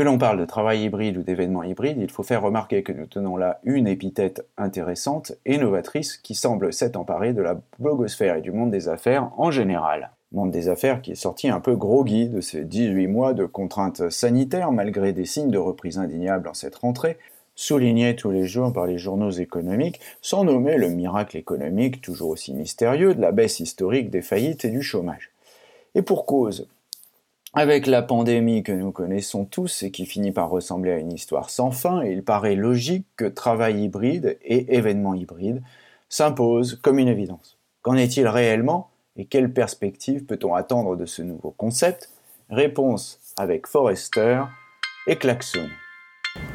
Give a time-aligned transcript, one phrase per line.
[0.00, 3.04] Que l'on parle de travail hybride ou d'événements hybrides, il faut faire remarquer que nous
[3.04, 8.40] tenons là une épithète intéressante et novatrice qui semble s'être emparée de la blogosphère et
[8.40, 10.10] du monde des affaires en général.
[10.32, 14.08] Monde des affaires qui est sorti un peu groggy de ces 18 mois de contraintes
[14.08, 17.18] sanitaires malgré des signes de reprise indéniables en cette rentrée,
[17.54, 22.54] soulignés tous les jours par les journaux économiques, sans nommer le miracle économique toujours aussi
[22.54, 25.30] mystérieux de la baisse historique des faillites et du chômage.
[25.94, 26.68] Et pour cause,
[27.52, 31.50] avec la pandémie que nous connaissons tous et qui finit par ressembler à une histoire
[31.50, 35.62] sans fin, il paraît logique que travail hybride et événements hybrides
[36.08, 37.58] s'imposent comme une évidence.
[37.82, 42.10] Qu'en est-il réellement et quelles perspectives peut-on attendre de ce nouveau concept?
[42.50, 44.42] Réponse avec Forrester
[45.08, 45.66] et Klaxon.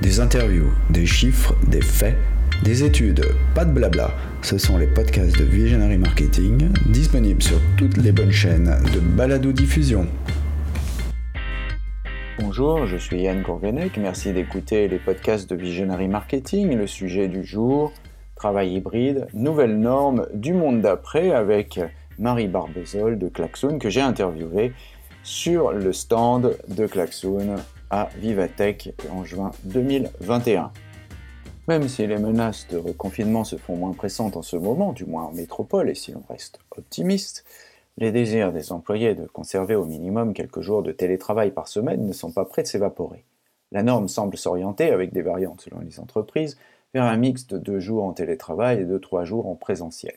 [0.02, 2.16] Des interviews, des chiffres, des faits,
[2.64, 4.12] des études, pas de blabla.
[4.42, 9.52] Ce sont les podcasts de Visionary Marketing disponibles sur toutes les bonnes chaînes de balado
[9.52, 10.08] diffusion.
[12.38, 13.98] Bonjour, je suis Yann Gourvenec.
[13.98, 16.76] Merci d'écouter les podcasts de Visionary Marketing.
[16.76, 17.94] Le sujet du jour,
[18.36, 21.80] travail hybride, nouvelles normes du monde d'après avec
[22.20, 24.74] Marie Barbezol de Klaxoon que j'ai interviewé
[25.24, 27.56] sur le stand de Klaxoon
[27.90, 30.72] à Vivatech en juin 2021.
[31.70, 35.24] Même si les menaces de reconfinement se font moins pressantes en ce moment, du moins
[35.24, 37.46] en métropole, et si l'on reste optimiste,
[37.98, 42.14] les désirs des employés de conserver au minimum quelques jours de télétravail par semaine ne
[42.14, 43.24] sont pas prêts de s'évaporer.
[43.72, 46.58] La norme semble s'orienter, avec des variantes selon les entreprises,
[46.94, 50.16] vers un mix de deux jours en télétravail et de trois jours en présentiel.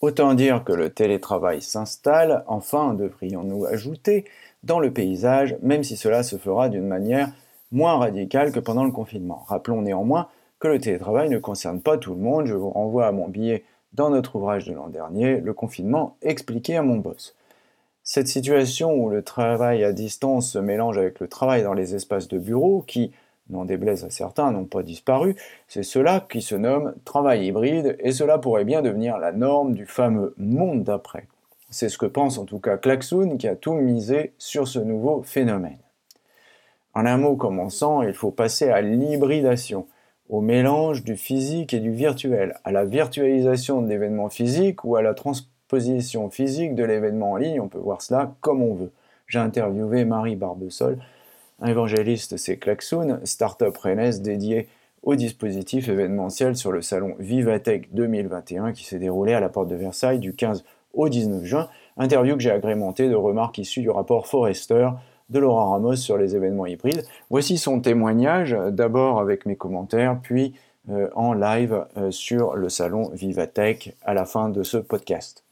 [0.00, 4.24] Autant dire que le télétravail s'installe, enfin devrions-nous ajouter,
[4.62, 7.32] dans le paysage, même si cela se fera d'une manière
[7.72, 9.44] moins radicale que pendant le confinement.
[9.46, 13.12] Rappelons néanmoins que le télétravail ne concerne pas tout le monde, je vous renvoie à
[13.12, 13.64] mon billet
[13.96, 17.34] dans notre ouvrage de l'an dernier, Le confinement expliqué à mon boss.
[18.04, 22.28] Cette situation où le travail à distance se mélange avec le travail dans les espaces
[22.28, 23.12] de bureau, qui,
[23.48, 25.34] n'en déplaise à certains, n'ont pas disparu,
[25.66, 29.86] c'est cela qui se nomme travail hybride, et cela pourrait bien devenir la norme du
[29.86, 31.26] fameux monde d'après.
[31.70, 35.22] C'est ce que pense en tout cas Klaxoon, qui a tout misé sur ce nouveau
[35.22, 35.78] phénomène.
[36.94, 39.86] En un mot commençant, il faut passer à l'hybridation
[40.28, 45.02] au mélange du physique et du virtuel, à la virtualisation de l'événement physique ou à
[45.02, 48.90] la transposition physique de l'événement en ligne, on peut voir cela comme on veut.
[49.28, 50.98] J'ai interviewé Marie Barbesol,
[51.64, 54.68] évangéliste c'est Klaxoon, start-up rennaise dédiée
[55.02, 59.76] au dispositif événementiel sur le salon Vivatech 2021 qui s'est déroulé à la porte de
[59.76, 60.64] Versailles du 15
[60.94, 61.68] au 19 juin.
[61.96, 64.88] Interview que j'ai agrémentée de remarques issues du rapport Forrester
[65.30, 67.04] de Laura Ramos sur les événements hybrides.
[67.30, 70.54] Voici son témoignage, d'abord avec mes commentaires, puis
[70.88, 75.42] euh, en live euh, sur le salon Vivatech à la fin de ce podcast.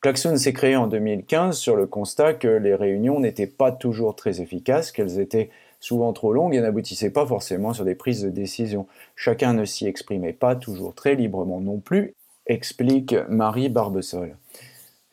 [0.00, 4.40] Klaxon s'est créé en 2015 sur le constat que les réunions n'étaient pas toujours très
[4.40, 8.86] efficaces, qu'elles étaient souvent trop longues et n'aboutissaient pas forcément sur des prises de décision.
[9.16, 12.14] Chacun ne s'y exprimait pas toujours très librement non plus,
[12.46, 14.36] explique Marie Barbesol.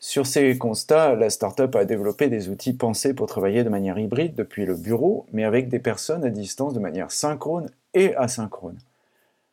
[0.02, 4.34] Sur ces constats, la startup a développé des outils pensés pour travailler de manière hybride
[4.34, 8.78] depuis le bureau, mais avec des personnes à distance de manière synchrone et asynchrone.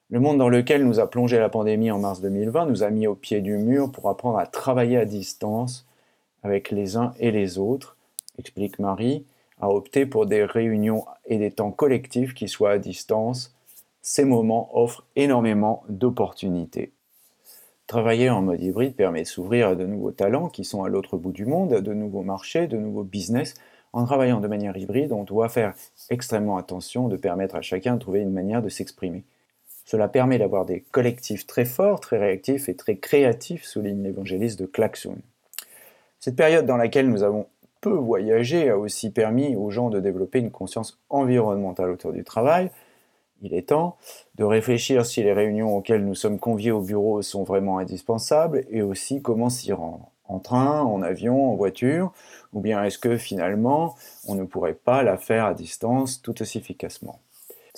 [0.10, 3.08] Le monde dans lequel nous a plongé la pandémie en mars 2020 nous a mis
[3.08, 5.86] au pied du mur pour apprendre à travailler à distance
[6.44, 7.98] avec les uns et les autres,
[8.40, 9.26] explique Marie,
[9.60, 13.54] à opter pour des réunions et des temps collectifs qui soient à distance.
[14.02, 16.94] Ces moments offrent énormément d'opportunités.
[17.88, 21.18] Travailler en mode hybride permet de s'ouvrir à de nouveaux talents qui sont à l'autre
[21.18, 23.54] bout du monde, de nouveaux marchés, de nouveaux business.
[23.94, 25.74] En travaillant de manière hybride, on doit faire
[26.10, 29.24] extrêmement attention de permettre à chacun de trouver une manière de s'exprimer.
[29.86, 34.66] Cela permet d'avoir des collectifs très forts, très réactifs et très créatifs, souligne l'évangéliste de
[34.66, 35.20] Klaxoon.
[36.20, 37.48] Cette période dans laquelle nous avons
[37.80, 42.70] peu voyagé a aussi permis aux gens de développer une conscience environnementale autour du travail,
[43.42, 43.98] il est temps
[44.36, 48.82] de réfléchir si les réunions auxquelles nous sommes conviés au bureau sont vraiment indispensables et
[48.82, 50.12] aussi comment s'y rendre.
[50.26, 52.12] En train, en avion, en voiture,
[52.54, 53.96] ou bien est-ce que finalement
[54.28, 57.20] on ne pourrait pas la faire à distance tout aussi efficacement?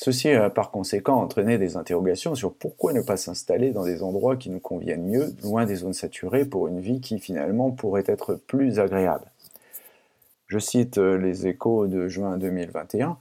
[0.02, 4.38] Ceci a par conséquent entraîné des interrogations sur pourquoi ne pas s'installer dans des endroits
[4.38, 8.36] qui nous conviennent mieux, loin des zones saturées, pour une vie qui finalement pourrait être
[8.36, 9.26] plus agréable.
[10.48, 13.18] Je cite les échos de juin 2021.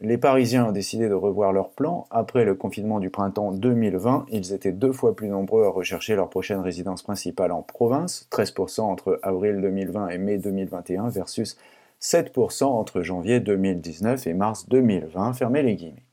[0.00, 2.06] Les Parisiens ont décidé de revoir leur plan.
[2.10, 6.30] Après le confinement du printemps 2020, ils étaient deux fois plus nombreux à rechercher leur
[6.30, 11.56] prochaine résidence principale en province, 13% entre avril 2020 et mai 2021 versus
[12.00, 16.04] 7% entre janvier 2019 et mars 2020, fermez les guillemets.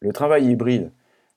[0.00, 0.90] Le travail hybride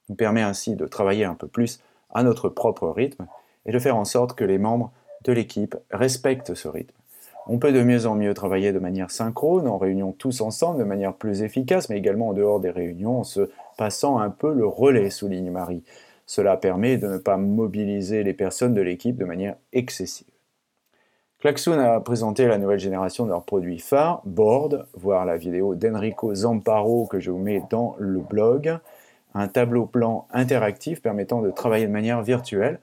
[0.09, 1.79] nous permet ainsi de travailler un peu plus
[2.11, 3.27] à notre propre rythme
[3.67, 4.91] et de faire en sorte que les membres
[5.25, 6.96] de l'équipe respectent ce rythme.
[7.49, 10.83] On peut de mieux en mieux travailler de manière synchrone, en réunion tous ensemble, de
[10.83, 14.65] manière plus efficace, mais également en dehors des réunions, en se passant un peu le
[14.65, 15.83] relais, souligne Marie.
[16.25, 20.27] Cela permet de ne pas mobiliser les personnes de l'équipe de manière excessive.
[21.39, 26.33] Klaxoon a présenté la nouvelle génération de leurs produits phares, Board, voir la vidéo d'Enrico
[26.33, 28.77] Zamparo que je vous mets dans le blog,
[29.35, 32.79] un tableau plan interactif permettant de travailler de manière virtuelle.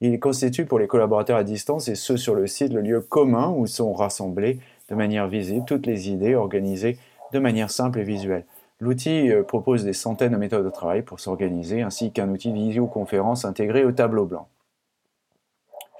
[0.00, 3.48] Il constitue pour les collaborateurs à distance et ceux sur le site le lieu commun
[3.56, 4.58] où sont rassemblées
[4.90, 6.98] de manière visible toutes les idées organisées
[7.32, 8.44] de manière simple et visuelle.
[8.78, 12.58] L'outil euh, propose des centaines de méthodes de travail pour s'organiser ainsi qu'un outil de
[12.58, 14.48] visioconférence intégré au tableau blanc.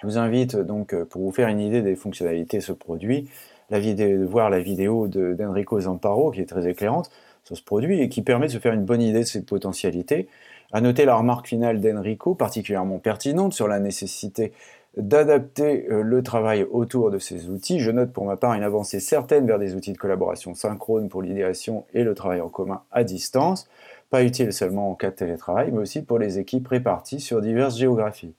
[0.02, 3.30] Je vous invite donc, euh, pour vous faire une idée des fonctionnalités de ce produit,
[3.70, 7.10] de voir la vidéo d'Enrico Zamparo qui est très éclairante
[7.44, 10.28] sur ce produit et qui permet de se faire une bonne idée de ses potentialités.
[10.72, 14.52] À noter la remarque finale d'Enrico, particulièrement pertinente sur la nécessité
[14.96, 17.80] d'adapter euh, le travail autour de ces outils.
[17.80, 21.22] Je note pour ma part une avancée certaine vers des outils de collaboration synchrone pour
[21.22, 23.68] l'idéation et le travail en commun à distance,
[24.10, 27.76] pas utile seulement en cas de télétravail, mais aussi pour les équipes réparties sur diverses
[27.76, 28.34] géographies.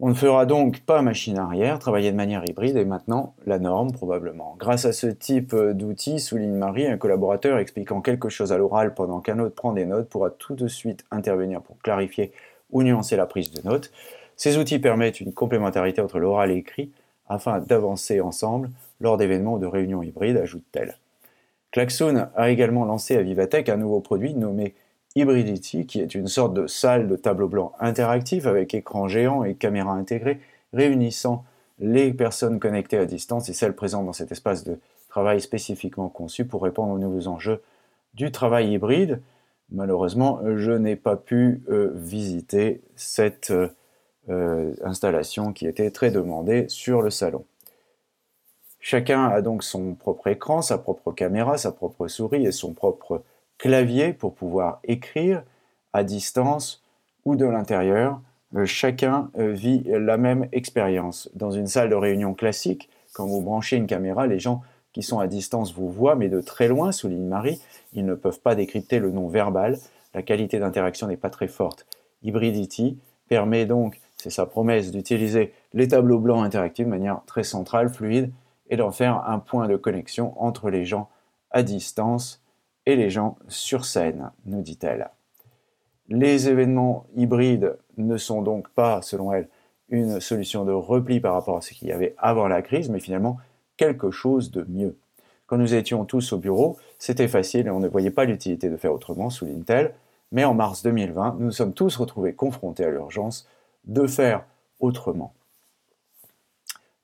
[0.00, 3.92] On ne fera donc pas machine arrière, travailler de manière hybride est maintenant la norme
[3.92, 4.56] probablement.
[4.58, 9.20] Grâce à ce type d'outil, souligne Marie, un collaborateur expliquant quelque chose à l'oral pendant
[9.20, 12.32] qu'un autre prend des notes pourra tout de suite intervenir pour clarifier
[12.72, 13.92] ou nuancer la prise de notes.
[14.36, 16.90] Ces outils permettent une complémentarité entre l'oral et l'écrit
[17.28, 18.70] afin d'avancer ensemble
[19.00, 20.96] lors d'événements ou de réunions hybrides, ajoute-t-elle.
[21.70, 24.74] Klaxoon a également lancé à Vivatech un nouveau produit nommé
[25.16, 29.54] Hybridity, qui est une sorte de salle de tableau blanc interactif avec écran géant et
[29.54, 30.40] caméra intégrée,
[30.72, 31.44] réunissant
[31.78, 34.78] les personnes connectées à distance et celles présentes dans cet espace de
[35.08, 37.62] travail spécifiquement conçu pour répondre aux nouveaux enjeux
[38.14, 39.20] du travail hybride.
[39.70, 43.52] Malheureusement, je n'ai pas pu euh, visiter cette
[44.28, 47.44] euh, installation qui était très demandée sur le salon.
[48.80, 53.22] Chacun a donc son propre écran, sa propre caméra, sa propre souris et son propre
[53.58, 55.42] clavier pour pouvoir écrire
[55.92, 56.82] à distance
[57.24, 58.20] ou de l'intérieur.
[58.54, 61.30] Euh, chacun euh, vit la même expérience.
[61.34, 64.62] Dans une salle de réunion classique, quand vous branchez une caméra, les gens
[64.92, 67.60] qui sont à distance vous voient, mais de très loin, souligne Marie,
[67.92, 69.78] ils ne peuvent pas décrypter le nom verbal,
[70.14, 71.86] la qualité d'interaction n'est pas très forte.
[72.22, 72.98] Hybridity
[73.28, 78.32] permet donc, c'est sa promesse, d'utiliser les tableaux blancs interactifs de manière très centrale, fluide,
[78.70, 81.08] et d'en faire un point de connexion entre les gens
[81.50, 82.40] à distance
[82.86, 85.10] et les gens sur scène, nous dit-elle.
[86.08, 89.48] Les événements hybrides ne sont donc pas, selon elle,
[89.88, 93.00] une solution de repli par rapport à ce qu'il y avait avant la crise, mais
[93.00, 93.38] finalement
[93.76, 94.96] quelque chose de mieux.
[95.46, 98.76] Quand nous étions tous au bureau, c'était facile et on ne voyait pas l'utilité de
[98.76, 99.94] faire autrement, souligne-t-elle,
[100.32, 103.48] mais en mars 2020, nous nous sommes tous retrouvés confrontés à l'urgence
[103.84, 104.44] de faire
[104.80, 105.34] autrement.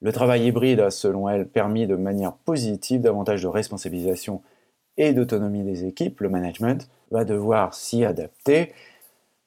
[0.03, 4.43] Le travail hybride a, selon elle, permis de manière positive davantage de responsabilisation
[5.01, 8.73] et d'autonomie des équipes, le management va devoir s'y adapter.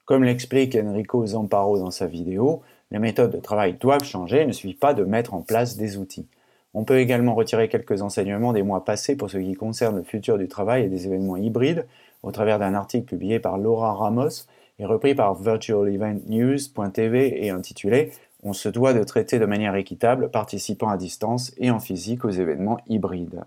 [0.05, 4.51] Comme l'explique Enrico Zamparo dans sa vidéo, les méthodes de travail doivent changer, il ne
[4.51, 6.25] suffit pas de mettre en place des outils.
[6.73, 10.39] On peut également retirer quelques enseignements des mois passés pour ce qui concerne le futur
[10.39, 11.85] du travail et des événements hybrides
[12.23, 14.47] au travers d'un article publié par Laura Ramos
[14.79, 18.11] et repris par virtualeventnews.tv et intitulé
[18.41, 22.31] On se doit de traiter de manière équitable participants à distance et en physique aux
[22.31, 23.44] événements hybrides.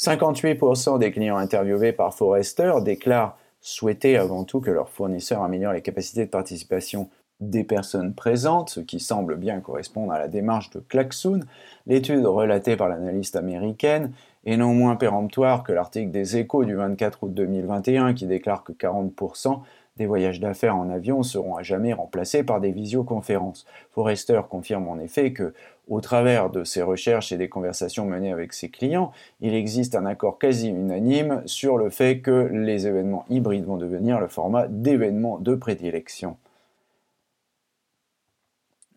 [0.00, 5.82] 58% des clients interviewés par Forrester déclarent souhaiter avant tout que leur fournisseur améliore les
[5.82, 10.80] capacités de participation des personnes présentes, ce qui semble bien correspondre à la démarche de
[10.80, 11.40] Klaxoon.
[11.86, 14.12] L'étude relatée par l'analyste américaine
[14.46, 18.72] est non moins péremptoire que l'article des échos du 24 août 2021 qui déclare que
[18.72, 19.60] 40%
[19.96, 23.66] des voyages d'affaires en avion seront à jamais remplacés par des visioconférences.
[23.90, 25.52] Forrester confirme en effet que,
[25.90, 30.06] au travers de ses recherches et des conversations menées avec ses clients, il existe un
[30.06, 35.38] accord quasi unanime sur le fait que les événements hybrides vont devenir le format d'événements
[35.38, 36.36] de prédilection.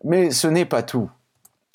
[0.04, 1.10] Mais ce n'est pas tout.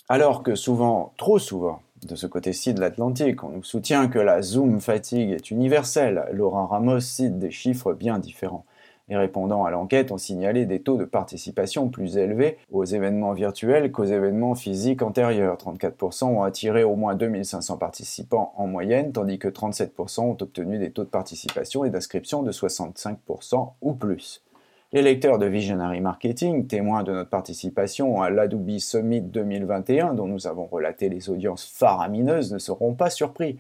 [0.08, 4.42] Alors que souvent, trop souvent, de ce côté-ci de l'Atlantique, on nous soutient que la
[4.42, 8.66] Zoom fatigue est universelle, Laurent Ramos cite des chiffres bien différents.
[9.10, 13.92] Les répondants à l'enquête ont signalé des taux de participation plus élevés aux événements virtuels
[13.92, 15.58] qu'aux événements physiques antérieurs.
[15.58, 20.92] 34% ont attiré au moins 2500 participants en moyenne, tandis que 37% ont obtenu des
[20.92, 24.44] taux de participation et d'inscription de 65% ou plus.
[24.92, 30.46] Les lecteurs de Visionary Marketing, témoins de notre participation à l'Adobe Summit 2021, dont nous
[30.46, 33.58] avons relaté les audiences faramineuses, ne seront pas surpris.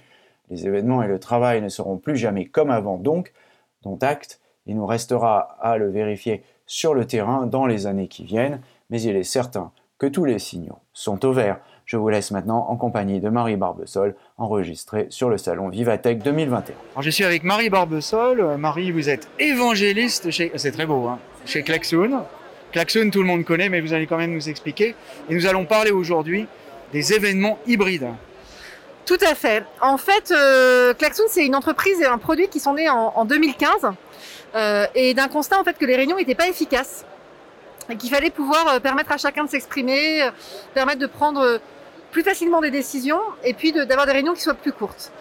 [0.51, 3.33] Les événements et le travail ne seront plus jamais comme avant donc,
[3.83, 4.39] dont acte,
[4.69, 8.61] il nous restera à le vérifier sur le terrain dans les années qui viennent,
[8.91, 11.59] mais il est certain que tous les signaux sont au vert.
[11.85, 16.75] Je vous laisse maintenant en compagnie de Marie Barbesol, enregistrée sur le salon Vivatech 2021.
[16.93, 18.57] Alors, je suis avec Marie Barbesol.
[18.57, 20.51] Marie, vous êtes évangéliste chez...
[20.55, 22.23] C'est très beau, hein chez Klaxoon.
[22.71, 24.93] Klaxoon, tout le monde connaît, mais vous allez quand même nous expliquer.
[25.29, 26.45] Et nous allons parler aujourd'hui
[26.93, 28.09] des événements hybrides.
[29.09, 29.63] Tout à fait.
[29.81, 33.88] En fait, euh, Klaxoon, c'est une entreprise et un produit qui sont nés en, 2015
[34.55, 37.05] euh, et d'un constat en fait que les réunions n'étaient pas efficaces
[37.89, 40.31] et qu'il fallait pouvoir euh, permettre à chacun de s'exprimer, euh,
[40.73, 41.59] permettre de prendre
[42.11, 45.11] plus facilement des décisions et puis d'avoir des réunions qui soient plus courtes.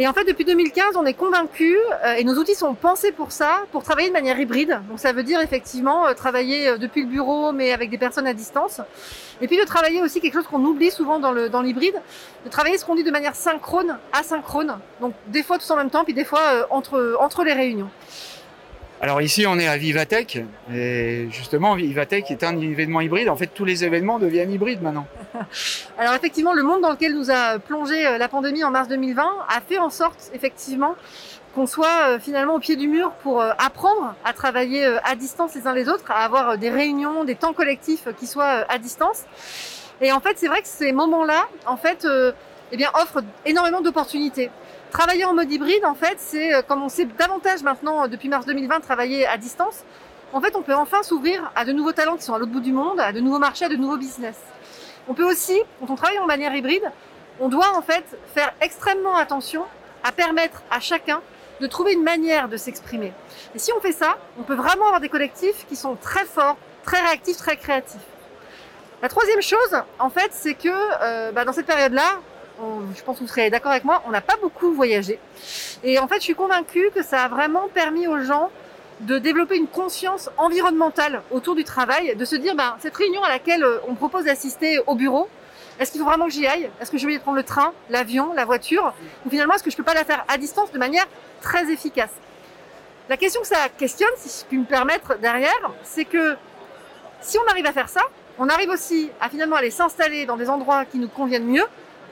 [0.00, 3.32] Et en fait, depuis 2015, on est convaincu, euh, et nos outils sont pensés pour
[3.32, 4.80] ça, pour travailler de manière hybride.
[4.88, 8.28] Donc ça veut dire effectivement euh, travailler euh, depuis le bureau, mais avec des personnes
[8.28, 8.80] à distance.
[9.40, 12.00] Et puis de travailler aussi quelque chose qu'on oublie souvent dans l'hybride, dans
[12.44, 14.78] de travailler ce qu'on dit de manière synchrone, asynchrone.
[15.00, 17.90] Donc des fois tous en même temps, puis des fois entre, entre les réunions.
[19.00, 20.42] Alors ici, on est à Vivatech.
[20.74, 23.28] Et justement, Vivatech est un événement hybride.
[23.28, 25.06] En fait, tous les événements deviennent hybrides maintenant.
[25.98, 29.22] Alors effectivement, le monde dans lequel nous a plongé euh, la pandémie en mars 2020
[29.48, 30.96] a fait en sorte, effectivement,
[31.54, 35.54] qu'on soit euh, finalement au pied du mur pour euh, apprendre à travailler à distance
[35.54, 39.22] les uns les autres, à avoir des réunions, des temps collectifs qui soient à distance.
[40.00, 42.06] Et en fait, c'est vrai que ces moments-là, en fait,
[42.72, 44.50] eh bien, offrent énormément d'opportunités.
[44.90, 48.28] Travailler en mode hybride, en fait, c'est euh, comme on sait davantage maintenant, euh, depuis
[48.28, 49.84] mars 2020, travailler à distance.
[50.32, 52.60] En fait, on peut enfin s'ouvrir à de nouveaux talents qui sont à l'autre bout
[52.60, 54.36] du monde, à de nouveaux marchés, à de nouveaux business.
[55.06, 56.90] On peut aussi, quand on travaille en manière hybride,
[57.40, 58.04] on doit en fait
[58.34, 59.64] faire extrêmement attention
[60.04, 61.20] à permettre à chacun
[61.60, 63.12] de trouver une manière de s'exprimer.
[63.54, 66.56] Et si on fait ça, on peut vraiment avoir des collectifs qui sont très forts,
[66.84, 68.00] très réactifs, très créatifs.
[69.02, 72.20] La troisième chose, en fait, c'est que euh, bah, dans cette période-là,
[72.94, 75.18] je pense que vous serez d'accord avec moi, on n'a pas beaucoup voyagé.
[75.82, 78.50] Et en fait, je suis convaincue que ça a vraiment permis aux gens
[79.00, 83.28] de développer une conscience environnementale autour du travail, de se dire, ben, cette réunion à
[83.28, 85.28] laquelle euh, on propose d'assister au bureau,
[85.78, 86.68] est-ce qu'il faut vraiment que j'y aille?
[86.80, 88.92] Est-ce que je vais prendre le train, l'avion, la voiture?
[89.24, 91.06] Ou finalement, est-ce que je peux pas la faire à distance de manière
[91.40, 92.10] très efficace?
[93.08, 96.36] La question que ça questionne, si je puis me permettre derrière, c'est que
[97.20, 98.02] si on arrive à faire ça,
[98.38, 101.64] on arrive aussi à finalement aller s'installer dans des endroits qui nous conviennent mieux,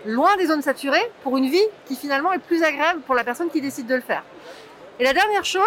[0.04, 3.50] loin des zones saturées pour une vie qui finalement est plus agréable pour la personne
[3.50, 4.22] qui décide de le faire.
[4.98, 5.62] Et la dernière chose,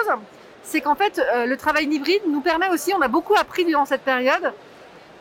[0.63, 3.85] c'est qu'en fait, euh, le travail hybride nous permet aussi, on a beaucoup appris durant
[3.85, 4.53] cette période,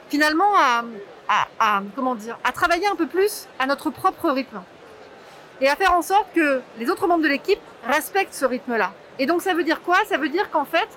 [0.09, 4.63] finalement à, comment dire, à travailler un peu plus à notre propre rythme
[5.61, 8.93] et à faire en sorte que les autres membres de l'équipe respectent ce rythme-là.
[9.19, 9.97] Et donc ça veut dire quoi?
[10.07, 10.89] Ça veut dire qu'en fait,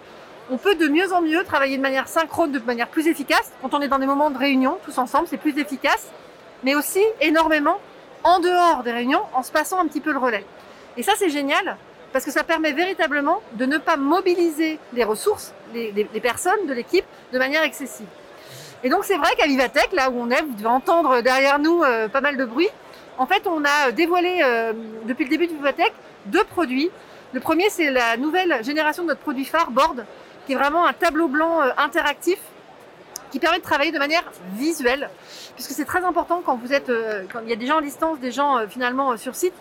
[0.50, 3.52] on peut de mieux en mieux travailler de manière synchrone, de manière plus efficace.
[3.62, 6.08] Quand on est dans des moments de réunion, tous ensemble, c'est plus efficace,
[6.64, 7.80] mais aussi énormément
[8.24, 10.46] en dehors des réunions en se passant un petit peu le relais.
[10.98, 11.78] Et ça, c'est génial
[12.12, 17.06] parce que ça permet véritablement de ne pas mobiliser les ressources, les, personnes de l'équipe
[17.32, 18.08] de manière excessive.
[18.84, 21.84] Et donc, c'est vrai qu'à Vivatech, là où on est, vous devez entendre derrière nous
[21.84, 22.68] euh, pas mal de bruit.
[23.18, 24.74] En fait, on a dévoilé euh,
[25.06, 25.94] depuis le début de Vivatech
[26.26, 26.90] deux produits.
[27.34, 30.04] Le premier, c'est la nouvelle génération de notre produit phare, Board,
[30.46, 32.40] qui est vraiment un tableau blanc euh, interactif
[33.32, 34.24] qui permet de travailler de manière
[34.56, 35.10] visuelle,
[35.56, 37.82] puisque c'est très important quand vous êtes, euh, quand il y a des gens à
[37.82, 39.54] distance, des gens euh, finalement euh, sur site,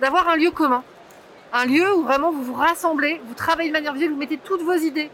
[0.00, 0.84] d'avoir un lieu commun,
[1.52, 4.62] un lieu où vraiment vous vous rassemblez, vous travaillez de manière visuelle, vous mettez toutes
[4.62, 5.10] vos idées,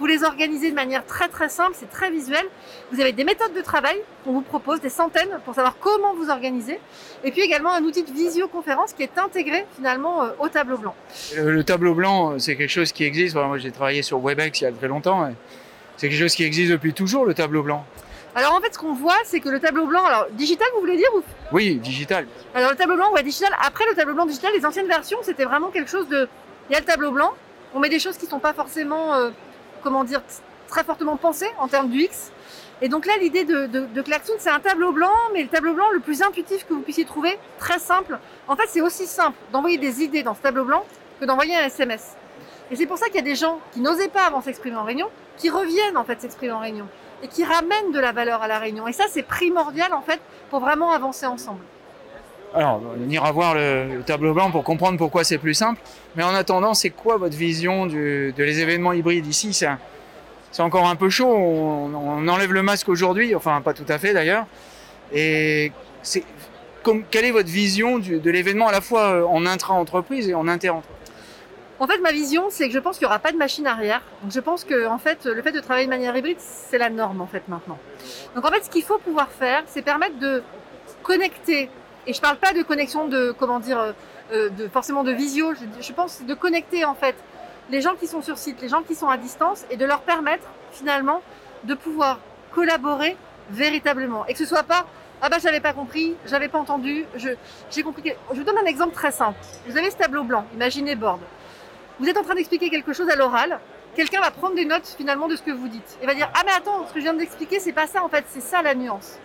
[0.00, 2.44] vous les organisez de manière très très simple, c'est très visuel.
[2.90, 6.30] Vous avez des méthodes de travail qu'on vous propose, des centaines, pour savoir comment vous
[6.30, 6.80] organiser.
[7.22, 10.96] Et puis également un outil de visioconférence qui est intégré finalement au tableau blanc.
[11.36, 13.36] Le tableau blanc, c'est quelque chose qui existe.
[13.36, 15.32] Moi, j'ai travaillé sur Webex il y a très longtemps.
[15.96, 17.84] C'est quelque chose qui existe depuis toujours, le tableau blanc.
[18.34, 20.96] Alors en fait, ce qu'on voit, c'est que le tableau blanc, alors digital, vous voulez
[20.96, 21.22] dire ou...
[21.52, 22.26] Oui, digital.
[22.54, 23.52] Alors le tableau blanc, ouais, digital.
[23.64, 26.28] Après le tableau blanc digital, les anciennes versions, c'était vraiment quelque chose de.
[26.68, 27.32] Il y a le tableau blanc,
[27.74, 29.30] on met des choses qui ne sont pas forcément, euh,
[29.82, 30.20] comment dire,
[30.68, 32.32] très fortement pensées en termes du X.
[32.82, 34.04] Et donc là, l'idée de, de, de
[34.38, 37.38] c'est un tableau blanc, mais le tableau blanc le plus intuitif que vous puissiez trouver,
[37.58, 38.18] très simple.
[38.48, 40.84] En fait, c'est aussi simple d'envoyer des idées dans ce tableau blanc
[41.20, 42.16] que d'envoyer un SMS.
[42.74, 44.82] Et c'est pour ça qu'il y a des gens qui n'osaient pas avant s'exprimer en
[44.82, 46.88] réunion, qui reviennent en fait s'exprimer en réunion
[47.22, 48.88] et qui ramènent de la valeur à la réunion.
[48.88, 51.60] Et ça, c'est primordial en fait pour vraiment avancer ensemble.
[52.52, 55.80] Alors, on ira voir le, tableau blanc pour comprendre pourquoi c'est plus simple.
[56.16, 59.52] Mais en attendant, c'est quoi votre vision du, de les événements hybrides ici?
[59.52, 61.32] C'est encore un peu chaud.
[61.32, 64.46] On, enlève le masque aujourd'hui, enfin pas tout à fait d'ailleurs.
[65.12, 65.70] Et
[67.12, 70.93] quelle est votre vision de l'événement à la fois euh, en intra-entreprise et en inter-entreprise?
[71.80, 74.02] En fait, ma vision, c'est que je pense qu'il n'y aura pas de machine arrière.
[74.22, 76.90] Donc, je pense que, en fait, le fait de travailler de manière hybride, c'est la
[76.90, 77.78] norme, en fait, maintenant.
[78.34, 80.42] Donc, en fait, ce qu'il faut pouvoir faire, c'est permettre de
[81.02, 81.68] connecter.
[82.06, 83.92] Et je ne parle pas de connexion de, comment dire, euh,
[84.32, 85.54] euh, de, forcément de visio.
[85.54, 87.16] Je, je pense de connecter, en fait,
[87.70, 90.02] les gens qui sont sur site, les gens qui sont à distance, et de leur
[90.02, 91.22] permettre, finalement,
[91.64, 92.20] de pouvoir
[92.52, 93.16] collaborer
[93.50, 94.26] véritablement.
[94.26, 94.86] Et que ce soit pas
[95.22, 98.12] Ah bah j'avais pas compris, j'avais pas entendu, j'ai compris.
[98.32, 99.38] Je vous donne un exemple très simple.
[99.66, 101.20] Vous avez ce tableau blanc, imaginez board.
[102.00, 103.60] Vous êtes en train d'expliquer quelque chose à l'oral,
[103.94, 106.40] quelqu'un va prendre des notes finalement de ce que vous dites et va dire ah
[106.44, 108.74] mais attends, ce que je viens d'expliquer c'est pas ça en fait, c'est ça la
[108.74, 109.18] nuance.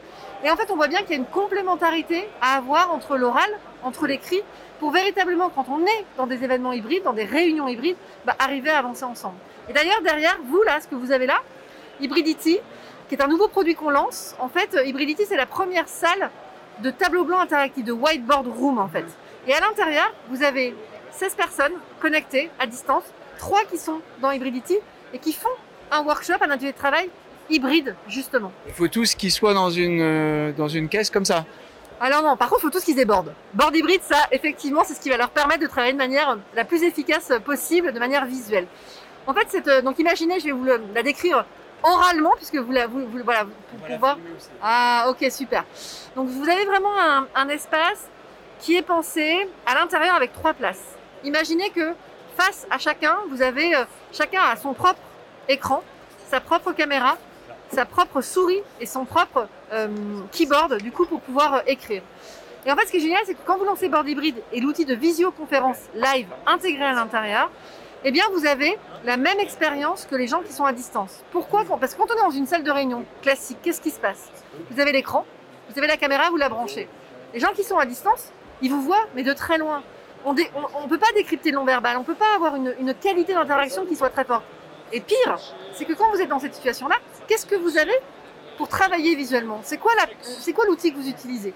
[0.44, 3.50] Et en fait on voit bien qu'il y a une complémentarité à avoir entre l'oral,
[3.82, 4.44] entre l'écrit,
[4.80, 8.70] pour véritablement quand on est dans des événements hybrides, dans des réunions hybrides, bah, arriver
[8.70, 9.38] à avancer ensemble.
[9.68, 11.40] Et d'ailleurs derrière vous là, ce que vous avez là,
[12.02, 12.60] Hybridity,
[13.08, 14.36] qui est un nouveau produit qu'on lance.
[14.40, 16.30] En fait, Hybridity, c'est la première salle
[16.84, 19.06] de tableau blanc interactif, de whiteboard room en fait.
[19.48, 20.76] Et à l'intérieur, vous avez
[21.12, 23.04] 16 personnes connectées à distance,
[23.40, 24.78] 3 qui sont dans Hybridity
[25.14, 25.50] et qui font
[25.92, 27.10] un workshop, un atelier de travail
[27.50, 28.52] hybride justement.
[28.68, 31.46] Il faut tous qu'ils soient dans une, euh, dans une caisse comme ça.
[32.00, 33.34] Alors non, par contre, il faut tous qu'ils débordent.
[33.54, 36.64] Board hybride, ça, effectivement, c'est ce qui va leur permettre de travailler de manière la
[36.64, 38.68] plus efficace possible, de manière visuelle.
[39.28, 41.46] En fait, cette, euh, donc imaginez, je vais vous la décrire
[41.84, 44.18] oralement, puisque vous, la, vous, voilà, pour pouvoir.
[44.62, 45.66] Ah, ok, super.
[46.16, 46.94] Donc vous avez vraiment
[47.36, 48.08] un, espace
[48.60, 50.98] qui est pensé à l'intérieur avec trois places.
[51.24, 51.94] Imaginez que
[52.38, 53.84] face à chacun, vous avez euh,
[54.14, 55.00] chacun a son propre
[55.48, 55.84] écran,
[56.28, 57.18] sa propre caméra,
[57.72, 59.88] sa propre souris et son propre euh,
[60.32, 62.02] keyboard, du coup, pour pouvoir euh, écrire.
[62.66, 64.62] Et en fait, ce qui est génial, c'est que quand vous lancez Board Hybrid et
[64.62, 67.50] l'outil de visioconférence live intégré à l'intérieur,
[68.06, 71.24] eh bien, vous avez la même expérience que les gens qui sont à distance.
[71.32, 71.64] Pourquoi?
[71.80, 74.30] Parce que quand on est dans une salle de réunion classique, qu'est-ce qui se passe?
[74.72, 75.26] Vous avez l'écran,
[75.70, 76.88] vous avez la caméra, vous la branchez.
[77.34, 79.84] Les gens qui sont à distance, ils vous voient, mais de très loin.
[80.26, 83.86] On ne peut pas décrypter le non-verbal, on ne peut pas avoir une, qualité d'interaction
[83.86, 84.44] qui soit très forte.
[84.92, 85.38] Et pire,
[85.74, 86.96] c'est que quand vous êtes dans cette situation-là,
[87.28, 87.94] qu'est-ce que vous avez
[88.58, 89.62] pour travailler visuellement?
[89.64, 89.94] C'est quoi
[90.68, 91.54] l'outil que vous utilisez?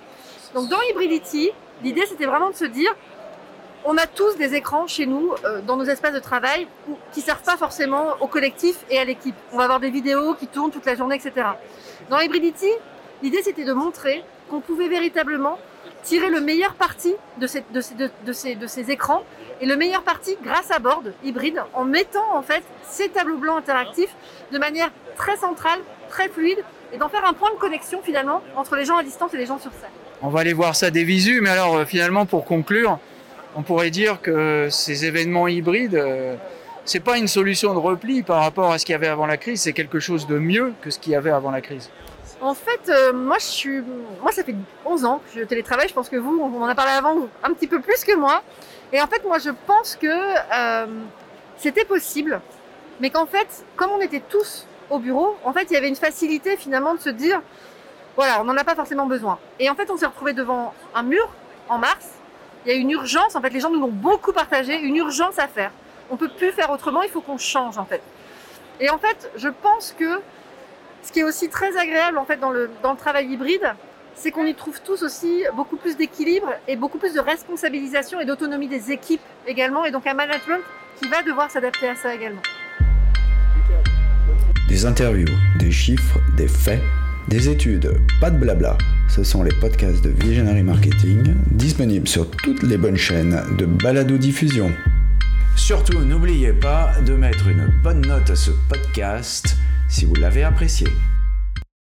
[0.53, 1.51] Donc dans Hybridity,
[1.83, 2.93] l'idée c'était vraiment de se dire,
[3.85, 6.67] on a tous des écrans chez nous, euh, dans nos espaces de travail,
[7.11, 9.35] qui ne servent pas forcément au collectif et à l'équipe.
[9.51, 11.47] On va avoir des vidéos qui tournent toute la journée, etc.
[12.09, 12.69] Dans Hybridity,
[13.21, 15.57] l'idée c'était de montrer qu'on pouvait véritablement
[16.03, 19.23] tirer le meilleur parti de ces, écrans
[19.61, 23.57] et le meilleur parti grâce à Board hybride en mettant en fait ces tableaux blancs
[23.57, 24.13] interactifs
[24.51, 26.59] de manière très centrale, très fluide
[26.93, 29.45] et d'en faire un point de connexion finalement entre les gens à distance et les
[29.45, 29.89] gens sur scène.
[30.21, 32.99] On va aller voir ça des visus, mais alors euh, finalement pour conclure,
[33.55, 36.35] on pourrait dire que ces événements hybrides, euh,
[36.85, 39.37] c'est pas une solution de repli par rapport à ce qu'il y avait avant la
[39.37, 41.89] crise, c'est quelque chose de mieux que ce qu'il y avait avant la crise.
[42.43, 45.87] En fait, euh, moi, ça fait 11 ans que je télétravaille.
[45.87, 48.43] Je pense que vous, on en a parlé avant, un petit peu plus que moi.
[48.91, 50.87] Et en fait, moi, je pense que euh,
[51.55, 52.41] c'était possible,
[52.99, 55.95] mais qu'en fait, comme on était tous au bureau, en fait, il y avait une
[55.95, 57.41] facilité finalement de se dire,
[58.17, 59.39] voilà, on n'en a pas forcément besoin.
[59.57, 61.29] Et en fait, on s'est retrouvé devant un mur
[61.69, 62.09] en mars
[62.65, 65.39] il y a une urgence, en fait, les gens nous l'ont beaucoup partagé, une urgence
[65.39, 65.71] à faire.
[66.09, 68.01] On peut plus faire autrement, il faut qu'on change, en fait.
[68.79, 70.21] Et en fait, je pense que
[71.03, 73.73] ce qui est aussi très agréable, en fait, dans le, dans le travail hybride,
[74.15, 78.25] c'est qu'on y trouve tous aussi beaucoup plus d'équilibre et beaucoup plus de responsabilisation et
[78.25, 80.61] d'autonomie des équipes également, et donc un management
[81.01, 82.41] qui va devoir s'adapter à ça également.
[84.69, 86.81] Des interviews, des chiffres, des faits
[87.27, 88.77] des études, pas de blabla.
[89.09, 94.71] Ce sont les podcasts de Visionary Marketing, disponibles sur toutes les bonnes chaînes de balado-diffusion.
[95.55, 99.55] Surtout, n'oubliez pas de mettre une bonne note à ce podcast
[99.93, 100.87] si vous l'avez apprécié.